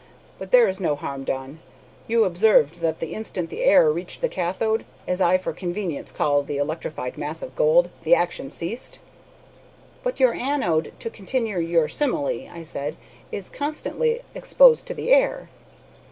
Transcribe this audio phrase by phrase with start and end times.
[0.39, 1.59] But there is no harm done.
[2.07, 6.41] You observed that the instant the air reached the kathode, as I for convenience call
[6.41, 8.97] the electrified mass of gold, the action ceased."
[10.01, 12.95] "But your anode, to continue your simile," I said,
[13.31, 15.49] "is constantly exposed to the air."